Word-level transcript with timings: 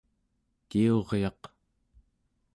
kiuryaq 0.69 1.41